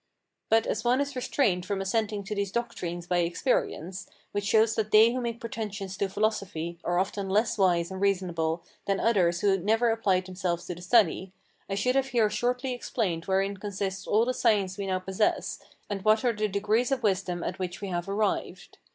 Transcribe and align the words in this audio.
But 0.49 0.65
as 0.65 0.83
one 0.83 0.99
is 0.99 1.15
restrained 1.15 1.63
from 1.63 1.79
assenting 1.79 2.23
to 2.23 2.33
these 2.33 2.51
doctrines 2.51 3.05
by 3.05 3.17
experience, 3.19 4.09
which 4.31 4.45
shows 4.45 4.73
that 4.73 4.89
they 4.89 5.13
who 5.13 5.21
make 5.21 5.39
pretensions 5.39 5.95
to 5.97 6.09
philosophy 6.09 6.79
are 6.83 6.97
often 6.97 7.29
less 7.29 7.55
wise 7.55 7.91
and 7.91 8.01
reasonable 8.01 8.63
than 8.87 8.99
others 8.99 9.41
who 9.41 9.59
never 9.59 9.91
applied 9.91 10.25
themselves 10.25 10.65
to 10.65 10.73
the 10.73 10.81
study, 10.81 11.33
I 11.69 11.75
should 11.75 11.93
have 11.93 12.07
here 12.07 12.31
shortly 12.31 12.73
explained 12.73 13.25
wherein 13.25 13.57
consists 13.57 14.07
all 14.07 14.25
the 14.25 14.33
science 14.33 14.75
we 14.75 14.87
now 14.87 14.97
possess, 14.97 15.59
and 15.87 16.03
what 16.03 16.25
are 16.25 16.33
the 16.33 16.47
degrees 16.47 16.91
of 16.91 17.03
wisdom 17.03 17.43
at 17.43 17.59
which 17.59 17.79
we 17.79 17.89
have 17.89 18.09
arrived. 18.09 18.79